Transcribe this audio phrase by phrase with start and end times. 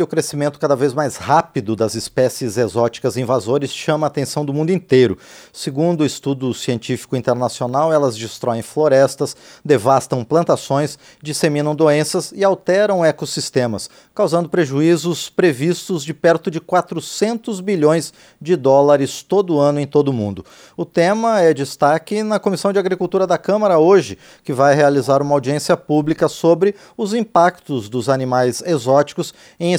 [0.00, 4.70] O crescimento cada vez mais rápido das espécies exóticas invasoras chama a atenção do mundo
[4.70, 5.18] inteiro.
[5.52, 13.90] Segundo o estudo científico internacional, elas destroem florestas, devastam plantações, disseminam doenças e alteram ecossistemas,
[14.14, 20.12] causando prejuízos previstos de perto de 400 bilhões de dólares todo ano em todo o
[20.12, 20.44] mundo.
[20.76, 25.34] O tema é destaque na Comissão de Agricultura da Câmara hoje, que vai realizar uma
[25.34, 29.74] audiência pública sobre os impactos dos animais exóticos em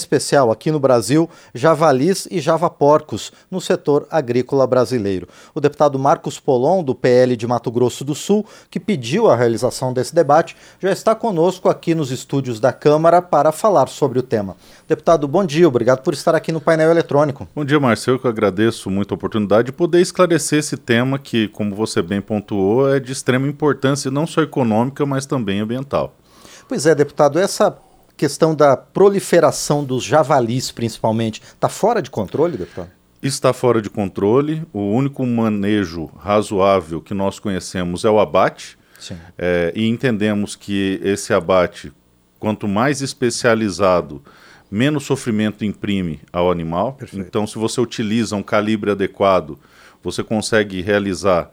[0.51, 5.27] aqui no Brasil, javalis e javaporcos no setor agrícola brasileiro.
[5.54, 9.93] O deputado Marcos Polon, do PL de Mato Grosso do Sul, que pediu a realização
[9.93, 14.55] desse debate, já está conosco aqui nos estúdios da Câmara para falar sobre o tema.
[14.87, 17.47] Deputado, bom dia, obrigado por estar aqui no painel eletrônico.
[17.55, 21.47] Bom dia, Marcelo, que eu agradeço muito a oportunidade de poder esclarecer esse tema que,
[21.50, 26.15] como você bem pontuou, é de extrema importância não só econômica, mas também ambiental.
[26.67, 27.75] Pois é, deputado, essa
[28.19, 32.89] questão da proliferação dos javalis, principalmente, está fora de controle, deputado?
[33.23, 34.62] Está fora de controle.
[34.73, 38.78] O único manejo razoável que nós conhecemos é o abate.
[39.38, 41.94] É, e entendemos que esse abate,
[42.38, 44.22] quanto mais especializado,
[44.70, 46.94] menos sofrimento imprime ao animal.
[46.94, 47.25] Perfeito.
[47.25, 49.58] Então, se você utiliza um calibre adequado,
[50.03, 51.50] você consegue realizar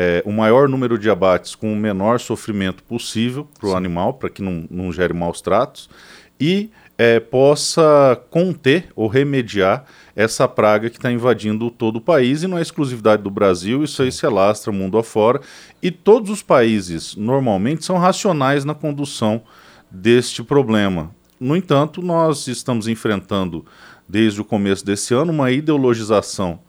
[0.00, 4.30] é, o maior número de abates com o menor sofrimento possível para o animal, para
[4.30, 5.90] que não, não gere maus tratos,
[6.38, 12.46] e é, possa conter ou remediar essa praga que está invadindo todo o país, e
[12.46, 15.40] não é exclusividade do Brasil, isso aí se alastra mundo afora,
[15.82, 19.42] e todos os países normalmente são racionais na condução
[19.90, 21.10] deste problema.
[21.40, 23.66] No entanto, nós estamos enfrentando,
[24.08, 26.60] desde o começo desse ano, uma ideologização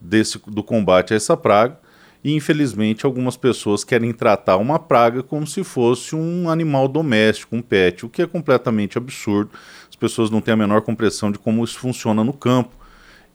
[0.00, 1.86] desse, do combate a essa praga,
[2.22, 7.62] e infelizmente algumas pessoas querem tratar uma praga como se fosse um animal doméstico, um
[7.62, 9.50] pet, o que é completamente absurdo.
[9.88, 12.76] As pessoas não têm a menor compreensão de como isso funciona no campo.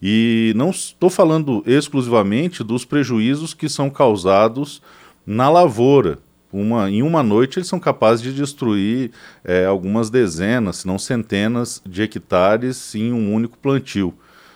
[0.02, 4.82] E não estou falando exclusivamente dos prejuízos que são causados
[5.26, 6.20] na lavoura.
[6.52, 9.12] Uma, em uma noite eles são capazes de destruir
[9.44, 14.14] é, algumas dezenas, se não centenas de hectares em um único plantio.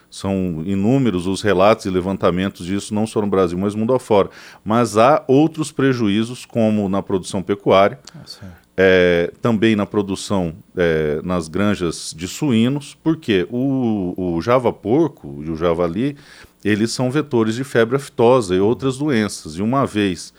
[0.10, 4.30] São inúmeros os relatos e levantamentos disso, não só no Brasil, mas mundo afora.
[4.64, 8.48] Mas há outros prejuízos, como na produção pecuária, ah,
[8.78, 15.50] é, também na produção é, nas granjas de suínos, porque o, o java porco e
[15.50, 16.16] o javali,
[16.64, 19.56] eles são vetores de febre aftosa e outras doenças.
[19.56, 20.34] E uma vez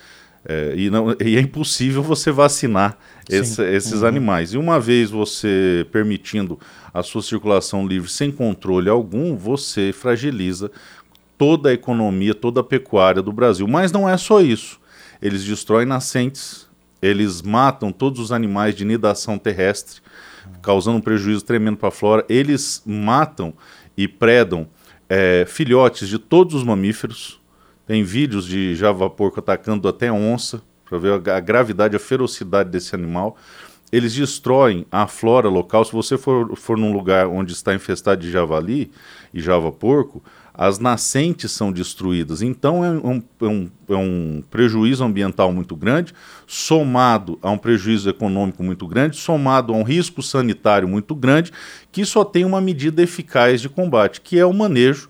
[0.48, 2.97] é, e, não, e, é impossível você vacinar
[3.28, 4.09] esse, esses uhum.
[4.09, 4.54] animais.
[4.54, 6.59] E uma vez você permitindo
[6.92, 10.70] a sua circulação livre sem controle algum, você fragiliza
[11.36, 13.69] toda a economia, toda a pecuária do Brasil.
[13.69, 14.81] Mas não é só isso.
[15.20, 16.66] Eles destroem nascentes,
[17.03, 20.00] eles matam todos os animais de nidação terrestre,
[20.62, 22.25] causando um prejuízo tremendo para a flora.
[22.26, 23.53] Eles matam
[23.98, 24.66] e predam
[25.10, 27.38] é, filhotes de todos os mamíferos
[27.88, 32.94] tem vídeos de java porco atacando até onça, para ver a, gravidade, a ferocidade desse
[32.94, 33.34] animal.
[33.91, 35.82] Eles destroem a flora local.
[35.87, 38.91] Se você for, for num lugar onde está infestado de javali
[39.32, 40.22] e java porco,
[40.53, 42.43] as nascentes são destruídas.
[42.43, 46.12] Então é um, é, um, é um, prejuízo ambiental muito grande,
[46.47, 51.53] somado a um prejuízo econômico muito grande, somado a um risco sanitário muito grande,
[51.91, 55.09] que só tem uma medida eficaz de combate, que é o manejo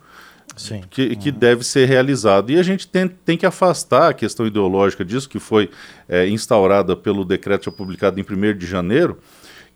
[0.59, 0.83] Sim.
[0.91, 1.39] que, que uhum.
[1.39, 2.51] deve ser realizado.
[2.51, 5.71] E a gente tem, tem que afastar a questão ideológica disso, que foi
[6.09, 9.19] é, instaurada pelo decreto publicado em 1 de janeiro,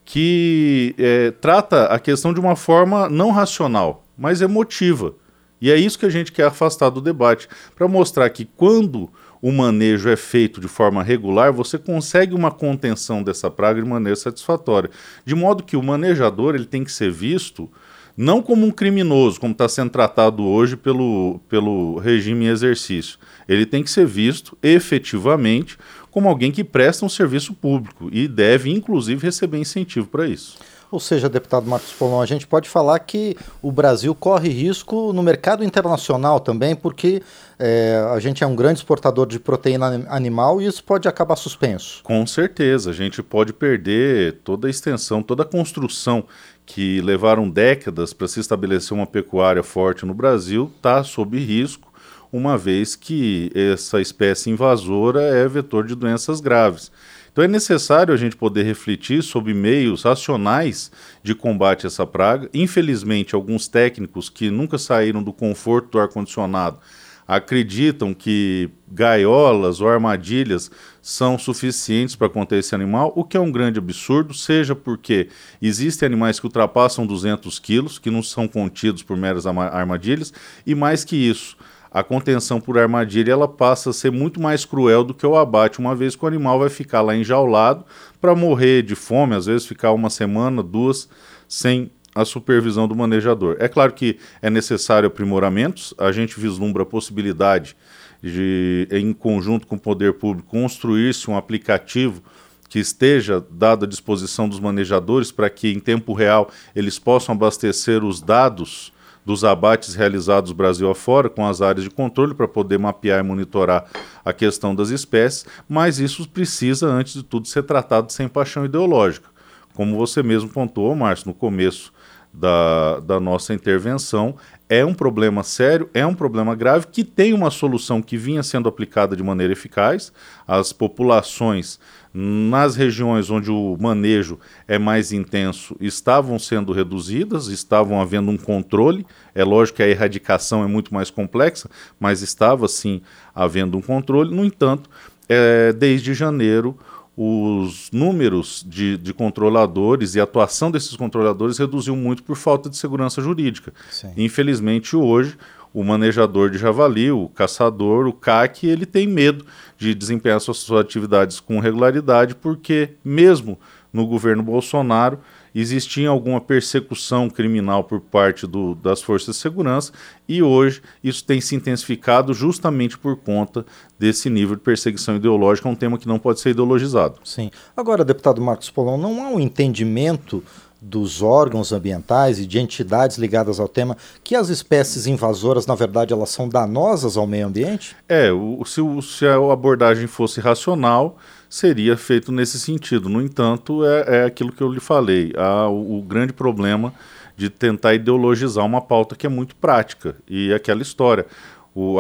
[0.05, 5.15] que é, trata a questão de uma forma não racional, mas emotiva.
[5.61, 9.09] E é isso que a gente quer afastar do debate, para mostrar que quando
[9.41, 14.17] o manejo é feito de forma regular, você consegue uma contenção dessa praga de maneira
[14.17, 14.91] satisfatória.
[15.25, 17.71] De modo que o manejador ele tem que ser visto
[18.17, 23.19] não como um criminoso, como está sendo tratado hoje pelo, pelo regime em exercício.
[23.49, 25.79] Ele tem que ser visto efetivamente
[26.11, 30.59] como alguém que presta um serviço público e deve, inclusive, receber incentivo para isso.
[30.93, 35.23] Ou seja, deputado Marcos Polon, a gente pode falar que o Brasil corre risco no
[35.23, 37.23] mercado internacional também, porque
[37.59, 42.03] é, a gente é um grande exportador de proteína animal e isso pode acabar suspenso.
[42.03, 46.27] Com certeza, a gente pode perder toda a extensão, toda a construção
[46.65, 51.93] que levaram décadas para se estabelecer uma pecuária forte no Brasil, está sob risco,
[52.33, 56.91] uma vez que essa espécie invasora é vetor de doenças graves.
[57.31, 60.93] Então é necessário a gente poder refletir sobre meios racionais
[61.23, 62.49] de combate a essa praga.
[62.53, 66.79] Infelizmente, alguns técnicos que nunca saíram do conforto do ar-condicionado
[67.27, 70.71] acreditam que gaiolas ou armadilhas
[71.03, 75.29] são suficientes para conter esse animal, o que é um grande absurdo, seja porque
[75.61, 80.33] existem animais que ultrapassam 200 quilos, que não são contidos por meras armadilhas,
[80.65, 81.57] e mais que isso,
[81.91, 85.81] a contenção por armadilha ela passa a ser muito mais cruel do que o abate,
[85.81, 87.85] uma vez que o animal vai ficar lá enjaulado
[88.21, 91.09] para morrer de fome, às vezes ficar uma semana, duas,
[91.49, 93.57] sem a supervisão do manejador.
[93.59, 97.77] É claro que é necessário aprimoramentos, a gente vislumbra a possibilidade
[98.23, 102.23] de, em conjunto com o poder público, construir-se um aplicativo
[102.69, 108.03] que esteja dado à disposição dos manejadores para que, em tempo real, eles possam abastecer
[108.03, 108.93] os dados
[109.25, 113.87] dos abates realizados Brasil afora com as áreas de controle para poder mapear e monitorar
[114.25, 119.29] a questão das espécies, mas isso precisa, antes de tudo, ser tratado sem paixão ideológica.
[119.75, 121.93] Como você mesmo pontuou, Márcio, no começo
[122.33, 124.37] da, da nossa intervenção,
[124.69, 128.69] é um problema sério, é um problema grave que tem uma solução que vinha sendo
[128.69, 130.11] aplicada de maneira eficaz.
[130.49, 131.79] As populações
[132.15, 139.07] nas regiões onde o manejo é mais intenso estavam sendo reduzidas, estavam havendo um controle.
[139.35, 141.69] É lógico que a erradicação é muito mais complexa,
[142.01, 143.03] mas estava sim
[143.35, 144.35] havendo um controle.
[144.35, 144.89] No entanto,
[145.29, 146.79] é, desde janeiro,
[147.17, 152.77] os números de, de, controladores e a atuação desses controladores reduziu muito por falta de
[152.77, 153.73] segurança jurídica.
[153.91, 154.13] Sim.
[154.17, 155.37] Infelizmente, hoje,
[155.75, 159.45] o manejador de javali, o caçador, o CAC, ele tem medo
[159.77, 163.59] de desempenhar suas atividades com regularidade, porque mesmo
[163.93, 165.19] no governo Bolsonaro
[165.61, 169.93] existia alguma persecução criminal por parte do, das forças de segurança
[170.29, 173.65] e hoje isso tem se intensificado justamente por conta
[173.99, 177.19] desse nível de perseguição ideológica, um tema que não pode ser ideologizado.
[177.25, 177.51] Sim.
[177.77, 180.43] Agora, deputado Marcos Polão, não há um entendimento
[180.83, 186.13] dos órgãos ambientais e de entidades ligadas ao tema que as espécies invasoras, na verdade,
[186.13, 187.95] elas são danosas ao meio ambiente?
[188.09, 191.17] É, o, se, o, se a abordagem fosse racional,
[191.53, 193.11] seria feito nesse sentido.
[193.11, 196.95] No entanto, é, é aquilo que eu lhe falei, há o, o, grande problema
[197.37, 200.17] de tentar ideologizar uma pauta que é muito prática.
[200.27, 201.27] E aquela história,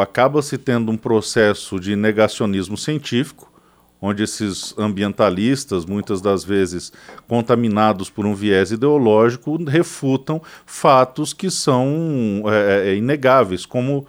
[0.00, 3.52] acaba-se tendo um processo de negacionismo científico,
[4.00, 6.90] onde esses ambientalistas, muitas das vezes
[7.28, 14.06] contaminados por um viés ideológico, refutam fatos que são é, é, inegáveis, como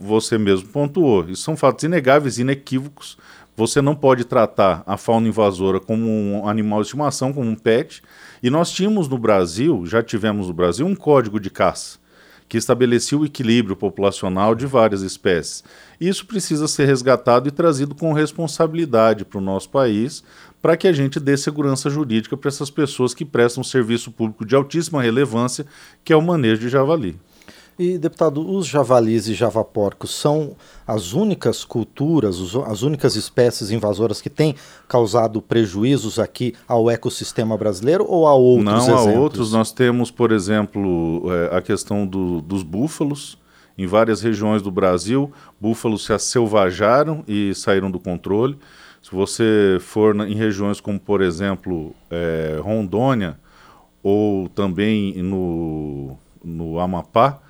[0.00, 1.28] você mesmo pontuou.
[1.28, 3.18] Isso são fatos inegáveis, inequívocos,
[3.60, 8.02] você não pode tratar a fauna invasora como um animal de estimação, como um pet.
[8.42, 11.98] E nós tínhamos no Brasil, já tivemos no Brasil, um código de caça
[12.48, 15.62] que estabelecia o equilíbrio populacional de várias espécies.
[16.00, 20.24] Isso precisa ser resgatado e trazido com responsabilidade para o nosso país,
[20.62, 24.44] para que a gente dê segurança jurídica para essas pessoas que prestam um serviço público
[24.44, 25.66] de altíssima relevância,
[26.02, 27.16] que é o manejo de javali.
[27.80, 30.54] E, deputado, os javalis e javaporcos são
[30.86, 32.36] as únicas culturas,
[32.66, 34.54] as únicas espécies invasoras que têm
[34.86, 39.06] causado prejuízos aqui ao ecossistema brasileiro ou há outros Não, exemplos?
[39.06, 39.52] há outros.
[39.54, 43.38] Nós temos, por exemplo, é, a questão do, dos búfalos.
[43.78, 48.58] Em várias regiões do Brasil, búfalos se acelvajaram e saíram do controle.
[49.00, 53.38] Se você for em regiões como, por exemplo, é, Rondônia
[54.02, 57.40] ou também no, no Amapá,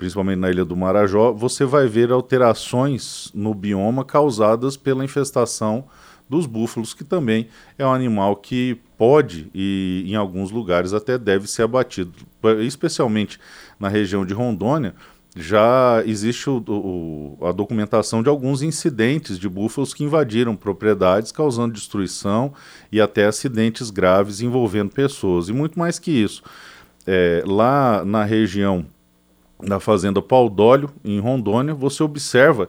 [0.00, 5.84] principalmente na Ilha do Marajó, você vai ver alterações no bioma causadas pela infestação
[6.26, 11.46] dos búfalos, que também é um animal que pode e em alguns lugares até deve
[11.46, 12.12] ser abatido,
[12.66, 13.38] especialmente
[13.78, 14.94] na região de Rondônia.
[15.36, 21.74] Já existe o, o, a documentação de alguns incidentes de búfalos que invadiram propriedades, causando
[21.74, 22.54] destruição
[22.90, 25.50] e até acidentes graves envolvendo pessoas.
[25.50, 26.42] E muito mais que isso,
[27.06, 28.86] é, lá na região
[29.62, 32.68] na fazenda Paudólio, em Rondônia, você observa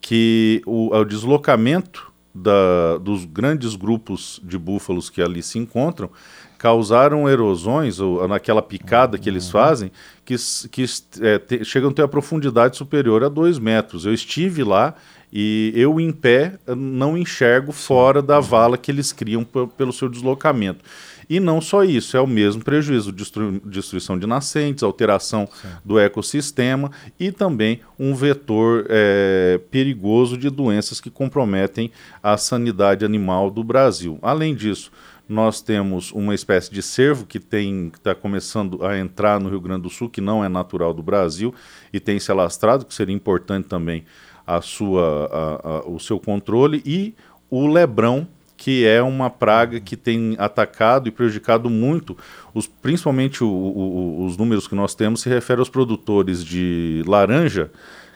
[0.00, 6.10] que o, o deslocamento da, dos grandes grupos de búfalos que ali se encontram
[6.58, 9.92] causaram erosões, ou naquela picada que eles fazem,
[10.24, 10.34] que,
[10.70, 10.84] que
[11.20, 14.04] é, te, chegam a ter a profundidade superior a dois metros.
[14.04, 14.94] Eu estive lá
[15.32, 20.84] e eu em pé não enxergo fora da vala que eles criam pelo seu deslocamento.
[21.28, 25.68] E não só isso, é o mesmo prejuízo, destru destruição de nascentes, alteração Sim.
[25.84, 31.90] do ecossistema e também um vetor é, perigoso de doenças que comprometem
[32.22, 34.18] a sanidade animal do Brasil.
[34.22, 34.90] Além disso,
[35.28, 39.90] nós temos uma espécie de cervo que está começando a entrar no Rio Grande do
[39.90, 41.54] Sul, que não é natural do Brasil
[41.92, 44.04] e tem se alastrado, que seria importante também
[44.46, 47.14] a sua, a, a, o seu controle, e
[47.50, 48.26] o lebrão,
[48.58, 52.18] que é uma praga que tem atacado e prejudicado muito,
[52.52, 57.70] os, principalmente o, o, os números que nós temos se referem aos produtores de laranja,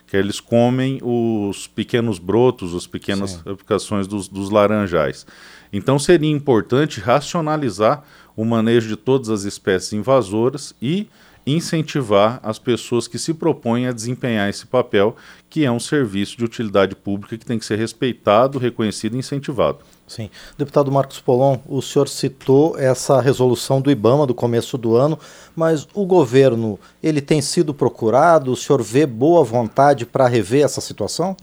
[0.05, 3.51] que eles comem os pequenos brotos, as pequenas Sim.
[3.51, 5.25] aplicações dos, dos laranjais.
[5.71, 8.03] Então seria importante racionalizar
[8.35, 11.07] o manejo de todas as espécies invasoras e
[11.47, 15.15] incentivar as pessoas que se propõem a desempenhar esse papel,
[15.49, 19.79] que é um serviço de utilidade pública que tem que ser respeitado, reconhecido e incentivado.
[20.13, 20.29] Sim.
[20.55, 25.17] Deputado Marcos Polon, o senhor citou essa resolução do IBAMA do começo do ano,
[25.55, 28.51] mas o governo, ele tem sido procurado?
[28.51, 31.35] O senhor vê boa vontade para rever essa situação?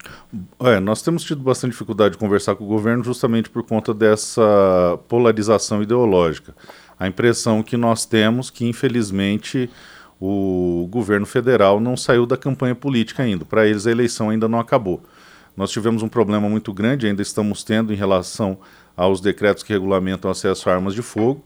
[0.60, 4.96] É, nós temos tido bastante dificuldade de conversar com o governo justamente por conta dessa
[5.08, 6.54] polarização ideológica.
[6.96, 9.68] A impressão que nós temos que, infelizmente,
[10.20, 13.44] o governo federal não saiu da campanha política ainda.
[13.44, 15.02] Para eles, a eleição ainda não acabou.
[15.56, 18.58] Nós tivemos um problema muito grande, ainda estamos tendo em relação
[18.96, 21.44] aos decretos que regulamentam acesso a armas de fogo,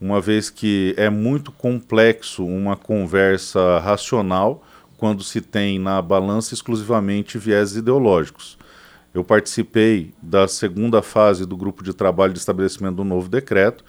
[0.00, 4.64] uma vez que é muito complexo uma conversa racional
[4.96, 8.58] quando se tem na balança exclusivamente viés ideológicos.
[9.12, 13.84] Eu participei da segunda fase do grupo de trabalho de estabelecimento do novo decreto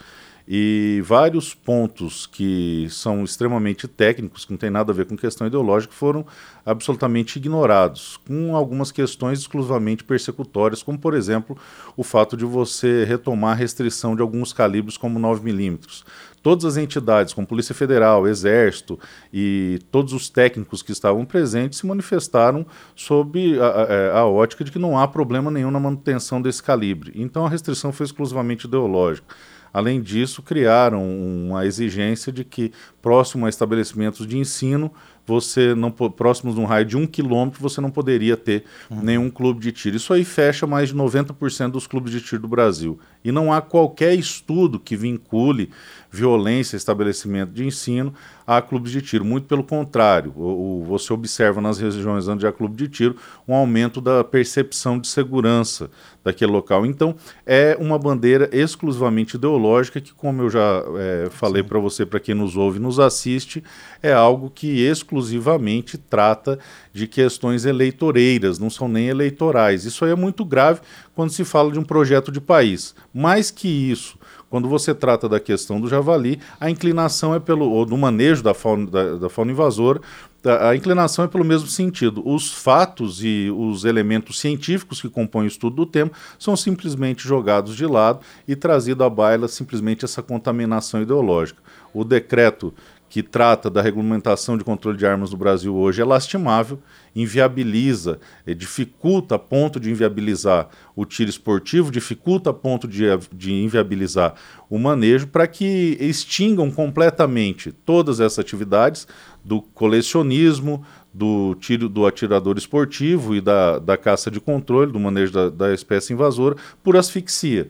[0.53, 5.47] e vários pontos que são extremamente técnicos, que não tem nada a ver com questão
[5.47, 6.25] ideológica, foram
[6.65, 11.57] absolutamente ignorados, com algumas questões exclusivamente persecutórias, como, por exemplo,
[11.95, 16.03] o fato de você retomar a restrição de alguns calibres como 9mm.
[16.41, 18.99] Todas as entidades, como Polícia Federal, Exército
[19.31, 24.63] e todos os técnicos que estavam presentes se manifestaram sob a, a, é, a ótica
[24.63, 27.11] de que não há problema nenhum na manutenção desse calibre.
[27.15, 29.35] Então a restrição foi exclusivamente ideológica.
[29.73, 34.91] Além disso, criaram uma exigência de que, próximo a estabelecimentos de ensino,
[35.25, 39.01] você não próximos de um raio de um quilômetro, você não poderia ter uhum.
[39.01, 39.95] nenhum clube de tiro.
[39.95, 42.99] Isso aí fecha mais de 90% dos clubes de tiro do Brasil.
[43.23, 45.69] E não há qualquer estudo que vincule
[46.11, 48.13] violência, estabelecimento de ensino
[48.45, 49.23] a clubes de tiro.
[49.23, 53.15] Muito pelo contrário, o, o, você observa nas regiões onde há clube de tiro
[53.47, 55.89] um aumento da percepção de segurança
[56.23, 56.85] daquele local.
[56.85, 62.19] Então, é uma bandeira exclusivamente ideológica que, como eu já é, falei para você, para
[62.19, 63.63] quem nos ouve e nos assiste,
[64.03, 66.59] é algo que exclusivamente trata
[66.93, 69.85] de questões eleitoreiras, não são nem eleitorais.
[69.85, 70.81] Isso aí é muito grave
[71.15, 72.93] quando se fala de um projeto de país.
[73.13, 74.17] Mais que isso,
[74.49, 78.53] quando você trata da questão do javali, a inclinação é pelo, ou do manejo da
[78.53, 80.01] fauna, da, da fauna invasora,
[80.43, 82.27] a inclinação é pelo mesmo sentido.
[82.27, 87.75] Os fatos e os elementos científicos que compõem o estudo do tema são simplesmente jogados
[87.75, 91.61] de lado e trazido à baila simplesmente essa contaminação ideológica.
[91.93, 92.73] O decreto
[93.11, 96.79] que trata da regulamentação de controle de armas no Brasil hoje é lastimável,
[97.13, 103.03] inviabiliza, eh, dificulta a ponto de inviabilizar o tiro esportivo, dificulta a ponto de,
[103.33, 104.35] de inviabilizar
[104.69, 109.05] o manejo, para que extingam completamente todas essas atividades
[109.43, 110.81] do colecionismo,
[111.13, 115.73] do tiro do atirador esportivo e da, da caça de controle, do manejo da, da
[115.73, 117.69] espécie invasora, por asfixia.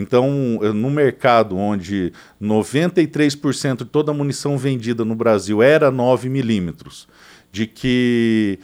[0.00, 7.08] Então, no mercado onde 93% de toda a munição vendida no Brasil era 9 milímetros,
[7.50, 8.60] de que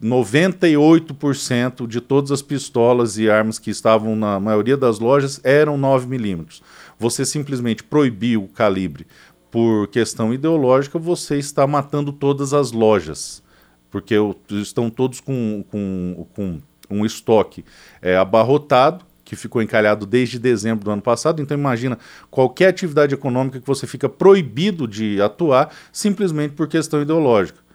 [0.00, 6.06] 98% de todas as pistolas e armas que estavam na maioria das lojas eram 9
[6.06, 6.62] milímetros.
[7.00, 9.08] Você simplesmente proibiu o calibre
[9.50, 13.42] por questão ideológica, você está matando todas as lojas,
[13.90, 14.14] porque
[14.50, 17.64] estão todos com, com, com um estoque
[18.00, 21.42] é, abarrotado que ficou encalhado desde dezembro do ano passado.
[21.42, 21.98] Então imagina
[22.30, 27.65] qualquer atividade econômica que você fica proibido de atuar simplesmente por questão ideológica.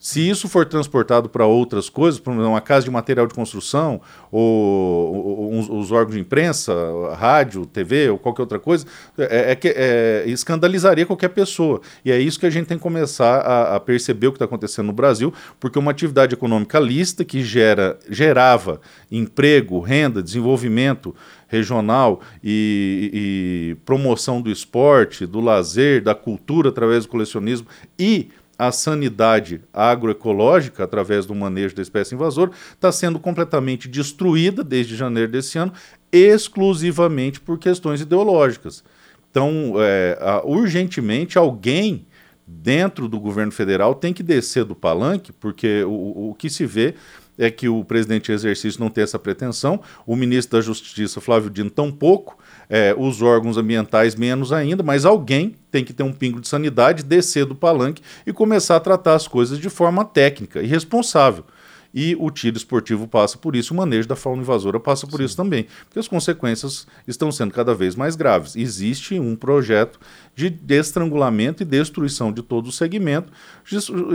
[0.00, 4.00] Se isso for transportado para outras coisas, para uma casa de material de construção,
[4.32, 6.72] ou, ou, ou, os órgãos de imprensa,
[7.16, 8.86] rádio, TV ou qualquer outra coisa,
[9.18, 11.82] é, é, é, escandalizaria qualquer pessoa.
[12.02, 14.46] E é isso que a gente tem que começar a, a perceber o que está
[14.46, 18.80] acontecendo no Brasil, porque uma atividade econômica lista que gera, gerava
[19.12, 21.14] emprego, renda, desenvolvimento
[21.46, 27.66] regional e, e promoção do esporte, do lazer, da cultura através do colecionismo
[27.98, 34.94] e a sanidade agroecológica, através do manejo da espécie invasora, está sendo completamente destruída desde
[34.94, 35.72] janeiro desse ano,
[36.12, 38.84] exclusivamente por questões ideológicas.
[39.30, 42.04] Então, é, urgentemente, alguém
[42.46, 46.94] dentro do governo federal tem que descer do palanque, porque o, o que se vê
[47.40, 51.48] é que o presidente em exercício não tem essa pretensão, o ministro da Justiça, Flávio
[51.48, 56.38] Dino, tampouco, é, os órgãos ambientais menos ainda, mas alguém tem que ter um pingo
[56.38, 60.66] de sanidade, descer do palanque e começar a tratar as coisas de forma técnica e
[60.66, 61.44] responsável.
[61.92, 65.24] E o tiro esportivo passa por isso, o manejo da fauna invasora passa por Sim.
[65.24, 68.54] isso também, porque as consequências estão sendo cada vez mais graves.
[68.56, 69.98] Existe um projeto
[70.34, 73.32] de destrangulamento e destruição de todo o segmento,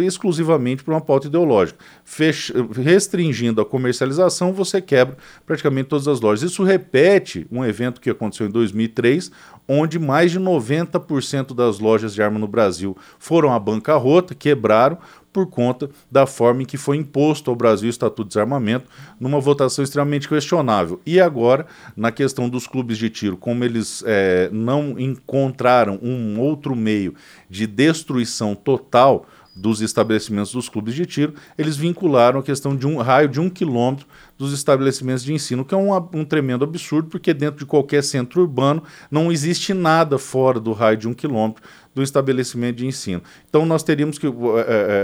[0.03, 1.79] exclusivamente por uma pauta ideológica.
[2.03, 6.49] Fecha, restringindo a comercialização, você quebra praticamente todas as lojas.
[6.49, 9.31] Isso repete um evento que aconteceu em 2003,
[9.67, 14.97] onde mais de 90% das lojas de arma no Brasil foram à bancarrota, quebraram,
[15.35, 18.85] por conta da forma em que foi imposto ao Brasil o Estatuto de Desarmamento,
[19.19, 21.01] numa votação extremamente questionável.
[21.05, 26.73] E agora, na questão dos clubes de tiro, como eles é, não encontraram um outro
[26.73, 27.15] meio
[27.49, 32.97] de destruição total dos estabelecimentos dos clubes de tiro, eles vincularam a questão de um
[32.97, 34.05] raio de um quilômetro
[34.37, 38.41] dos estabelecimentos de ensino, que é um, um, tremendo absurdo, porque dentro de qualquer centro
[38.41, 41.63] urbano não existe nada fora do raio de um quilômetro
[41.95, 43.23] do estabelecimento de ensino.
[43.49, 44.29] Então nós teríamos que, é,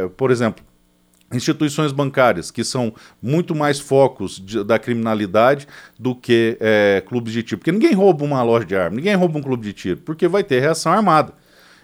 [0.03, 0.63] é, por exemplo,
[1.33, 5.67] instituições bancárias, que são muito mais focos de, da criminalidade
[5.97, 7.59] do que é, clubes de tiro.
[7.59, 10.43] Porque ninguém rouba uma loja de arma, ninguém rouba um clube de tiro, porque vai
[10.43, 11.33] ter reação armada.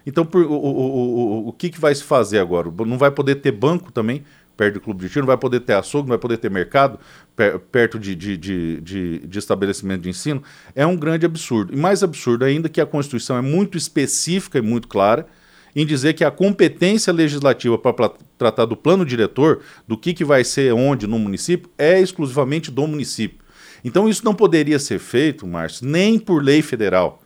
[0.05, 2.71] Então, por, o, o, o, o que, que vai se fazer agora?
[2.85, 4.23] Não vai poder ter banco também
[4.57, 6.99] perto do clube de tiro, não vai poder ter açougue, não vai poder ter mercado
[7.35, 10.41] per, perto de, de, de, de, de estabelecimento de ensino.
[10.75, 11.73] É um grande absurdo.
[11.73, 15.27] E mais absurdo ainda que a Constituição é muito específica e muito clara
[15.75, 20.43] em dizer que a competência legislativa para tratar do plano diretor, do que, que vai
[20.43, 23.45] ser onde no município, é exclusivamente do município.
[23.83, 27.21] Então isso não poderia ser feito, Márcio, nem por lei federal.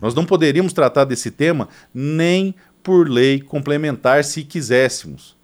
[0.00, 5.35] Nós não poderíamos tratar desse tema nem por lei complementar se quiséssemos.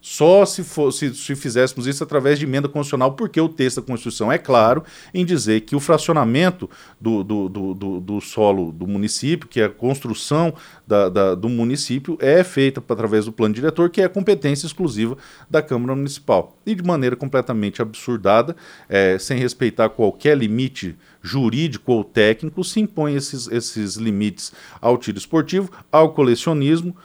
[0.00, 4.32] Só se, fosse, se fizéssemos isso através de emenda constitucional, porque o texto da Constituição
[4.32, 9.46] é claro em dizer que o fracionamento do, do, do, do, do solo do município,
[9.46, 10.54] que é a construção
[10.86, 15.18] da, da, do município, é feita através do plano diretor, que é competência exclusiva
[15.50, 16.56] da Câmara Municipal.
[16.64, 18.56] E de maneira completamente absurdada,
[18.88, 25.18] é, sem respeitar qualquer limite jurídico ou técnico, se impõe esses, esses limites ao tiro
[25.18, 26.96] esportivo, ao colecionismo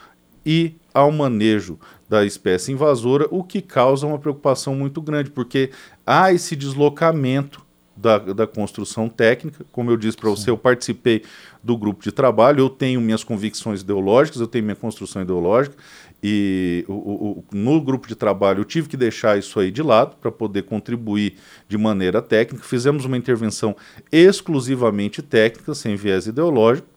[0.46, 5.72] e ao manejo da espécie invasora, o que causa uma preocupação muito grande, porque
[6.06, 9.66] há esse deslocamento da, da construção técnica.
[9.72, 11.24] Como eu disse para você, eu participei
[11.64, 15.76] do grupo de trabalho, eu tenho minhas convicções ideológicas, eu tenho minha construção ideológica,
[16.22, 20.16] e o, o, no grupo de trabalho eu tive que deixar isso aí de lado
[20.18, 21.36] para poder contribuir
[21.68, 22.66] de maneira técnica.
[22.66, 23.76] Fizemos uma intervenção
[24.12, 26.88] exclusivamente técnica, sem viés ideológico,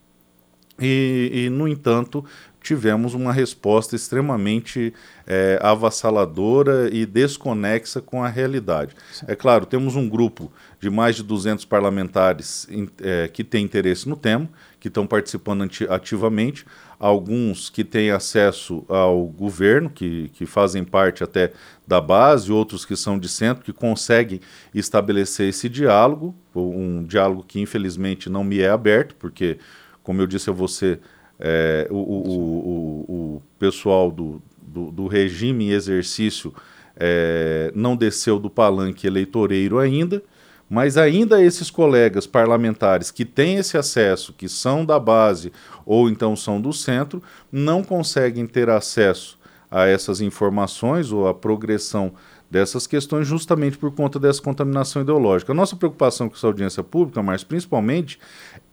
[0.81, 2.25] e, e, no entanto,
[2.61, 4.93] tivemos uma resposta extremamente
[5.27, 8.95] é, avassaladora e desconexa com a realidade.
[9.13, 9.27] Sim.
[9.29, 12.69] É claro, temos um grupo de mais de 200 parlamentares
[13.01, 16.65] é, que tem interesse no tema, que estão participando ativamente,
[16.99, 21.53] alguns que têm acesso ao governo, que, que fazem parte até
[21.87, 24.41] da base, outros que são de centro, que conseguem
[24.75, 29.59] estabelecer esse diálogo, um diálogo que infelizmente não me é aberto, porque,
[30.09, 30.99] como eu disse a você,
[31.39, 36.51] é, o, o, o, o, pessoal do, do, do regime em exercício
[36.97, 40.23] é, não desceu do palanque eleitoreiro ainda,
[40.67, 45.53] mas ainda esses colegas parlamentares que têm esse acesso, que são da base
[45.85, 49.39] ou então são do centro, não conseguem ter acesso
[49.71, 52.15] a essas informações ou a progressão
[52.51, 55.53] dessas questões justamente por conta dessa contaminação ideológica.
[55.53, 58.19] A nossa preocupação com essa audiência pública, mas principalmente,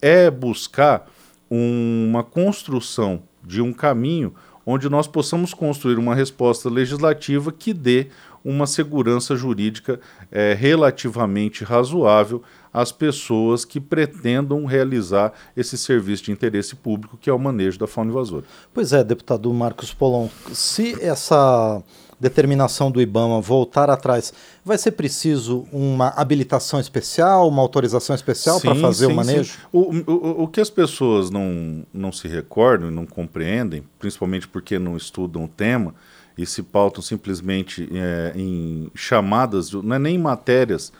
[0.01, 1.05] é buscar
[1.49, 4.33] uma construção de um caminho
[4.65, 8.07] onde nós possamos construir uma resposta legislativa que dê
[8.43, 9.99] uma segurança jurídica
[10.31, 17.33] é, relativamente razoável às pessoas que pretendam realizar esse serviço de interesse público, que é
[17.33, 18.45] o manejo da fauna invasora.
[18.73, 21.81] Pois é, deputado Marcos Polon, se essa
[22.19, 28.75] determinação do IBAMA voltar atrás, vai ser preciso uma habilitação especial, uma autorização especial para
[28.75, 29.57] fazer sim, o manejo?
[29.71, 34.79] O, o, o que as pessoas não, não se recordam e não compreendem, principalmente porque
[34.79, 35.93] não estudam o tema
[36.37, 40.91] e se pautam simplesmente é, em chamadas, não é nem matérias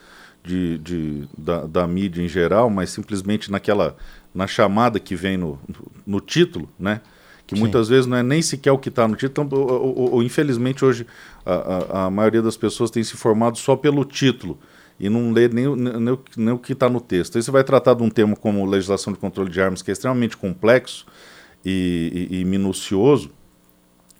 [0.42, 3.96] de, de, da, da mídia em geral, mas simplesmente naquela
[4.34, 5.58] na chamada que vem no,
[6.06, 7.00] no título, né?
[7.46, 7.60] Que Sim.
[7.60, 9.46] muitas vezes não é nem sequer o que está no título.
[9.46, 11.06] Então, ou, ou, infelizmente, hoje
[11.44, 14.58] a, a, a, maioria das pessoas tem se formado só pelo título
[14.98, 17.36] e não lê nem, nem, nem o que está no texto.
[17.36, 19.92] Aí você vai tratar de um tema como legislação de controle de armas, que é
[19.92, 21.06] extremamente complexo
[21.64, 23.30] e, e, e minucioso,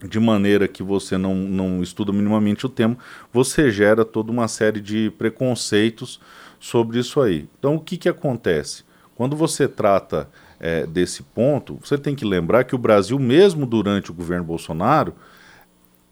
[0.09, 2.97] de maneira que você não, não estuda minimamente o tema,
[3.33, 6.21] você gera toda uma série de preconceitos
[6.61, 7.49] sobre isso aí.
[7.59, 8.85] Então, o que, que acontece?
[9.15, 10.29] Quando você trata
[10.61, 15.15] é, desse ponto, você tem que lembrar que o Brasil, mesmo durante o governo Bolsonaro,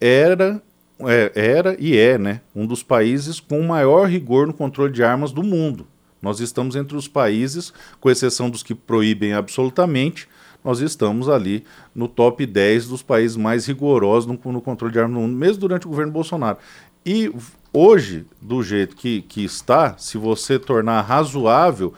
[0.00, 0.62] era
[1.00, 5.33] é, era e é né, um dos países com maior rigor no controle de armas
[5.33, 5.87] do mundo.
[6.22, 10.28] Nós estamos entre os países, com exceção dos que proíbem absolutamente,
[10.64, 11.62] nós estamos ali
[11.94, 15.61] no top 10 dos países mais rigorosos no, no controle de armas no mundo, mesmo
[15.61, 16.57] durante o governo Bolsonaro.
[17.04, 17.30] E
[17.70, 21.92] hoje, do jeito que, que está, se você tornar razoável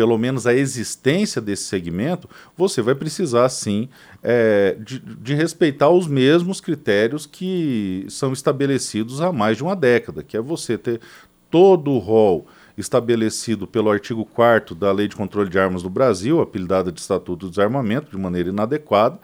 [0.00, 3.86] pelo menos a existência desse segmento, você vai precisar sim
[4.22, 10.22] é, de, de, respeitar os mesmos critérios que são estabelecidos há mais de uma década,
[10.22, 11.02] que é você ter
[11.50, 12.46] todo o rol
[12.78, 17.44] estabelecido pelo artigo 4 da Lei de Controle de Armas do Brasil, apelidada de Estatuto
[17.44, 19.18] do Desarmamento, de maneira inadequada,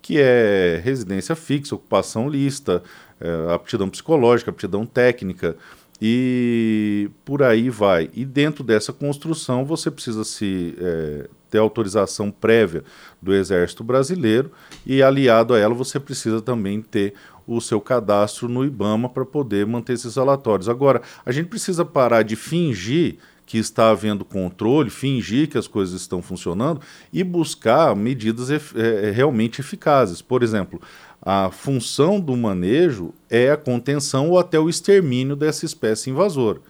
[0.00, 2.82] que é residência fixa, ocupação lista,
[3.20, 5.58] é, aptidão psicológica, aptidão técnica,
[6.04, 8.10] e por aí vai.
[8.12, 12.82] E dentro dessa construção você precisa se é, ter autorização prévia
[13.20, 14.50] do Exército Brasileiro
[14.84, 17.14] e aliado a ela você precisa também ter
[17.46, 20.68] o seu cadastro no IBAMA para poder manter esses relatórios.
[20.68, 23.18] Agora, a gente precisa parar de fingir
[23.52, 26.80] que está havendo controle, fingir que as coisas estão funcionando
[27.12, 30.22] e buscar medidas é, realmente eficazes.
[30.22, 30.80] Por exemplo,
[31.20, 36.60] a função do manejo é a contenção ou até o extermínio dessa espécie invasora.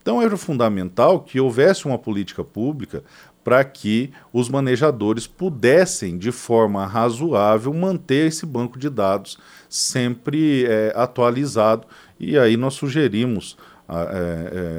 [0.00, 3.02] Então era fundamental que houvesse uma política pública
[3.42, 10.92] para que os manejadores pudessem, de forma razoável, manter esse banco de dados sempre é,
[10.94, 11.84] atualizado.
[12.20, 13.77] E aí nós sugerimos é, é,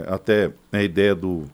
[0.08, 1.45] até a ideia do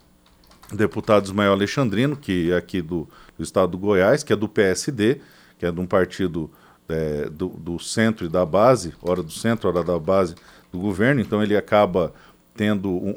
[0.74, 5.22] deputado Ismael Alexandrino, que é aqui do, do estado do Goiás, que é do PSD,
[5.58, 6.50] que é de um partido
[6.90, 10.36] é, do, do, centro e da base, hora do centro, hora da base
[10.72, 12.14] do governo, então ele acaba
[12.56, 13.14] tendo um,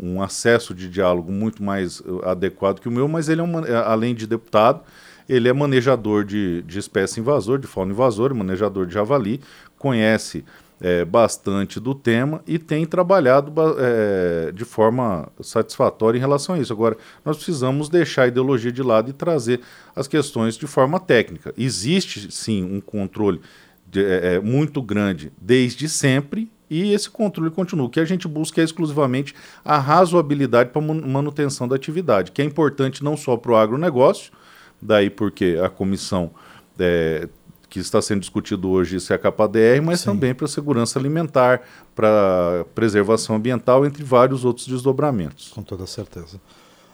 [0.00, 3.44] um, um acesso de diálogo muito mais uh, adequado que o meu, mas ele é,
[3.44, 4.80] um, além de deputado,
[5.28, 9.40] ele é manejador de, de espécie invasor, de fauna invasora, manejador de javali,
[9.78, 10.44] conhece
[10.82, 16.72] é, bastante do tema e tem trabalhado é, de forma satisfatória em relação a isso.
[16.72, 19.60] Agora, nós precisamos deixar a ideologia de lado e trazer
[19.94, 21.54] as questões de forma técnica.
[21.56, 23.40] Existe, sim, um controle
[23.86, 27.86] de, é, é muito grande desde sempre e esse controle continua.
[27.86, 32.44] O que a gente busca é exclusivamente a razoabilidade para manutenção da atividade, que é
[32.44, 34.32] importante não só para o agronegócio,
[34.80, 36.32] daí porque a comissão
[36.76, 37.28] é,
[37.72, 40.10] que está sendo discutido hoje, isso é a CAPADR, mas Sim.
[40.10, 41.62] também para a segurança alimentar,
[41.94, 45.48] para preservação ambiental, entre vários outros desdobramentos.
[45.48, 46.38] Com toda certeza.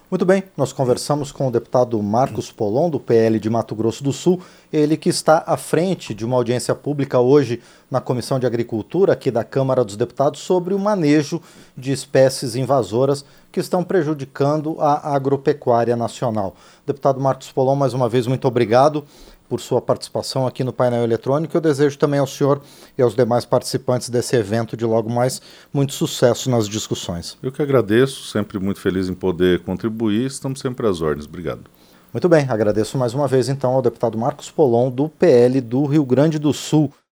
[0.09, 4.13] Muito bem, nós conversamos com o deputado Marcos Polon, do PL de Mato Grosso do
[4.13, 7.61] Sul, ele que está à frente de uma audiência pública hoje
[7.91, 11.41] na Comissão de Agricultura aqui da Câmara dos Deputados sobre o manejo
[11.77, 16.55] de espécies invasoras que estão prejudicando a agropecuária nacional.
[16.87, 19.03] Deputado Marcos Polon, mais uma vez, muito obrigado
[19.49, 21.57] por sua participação aqui no painel eletrônico.
[21.57, 22.61] Eu desejo também ao senhor
[22.97, 25.41] e aos demais participantes desse evento de logo mais
[25.73, 27.37] muito sucesso nas discussões.
[27.41, 30.27] Eu que agradeço, sempre muito feliz em poder contribuir.
[30.27, 31.25] Estamos sempre às ordens.
[31.25, 31.61] Obrigado.
[32.11, 36.03] Muito bem, agradeço mais uma vez então ao deputado Marcos Polon, do PL do Rio
[36.03, 36.91] Grande do Sul.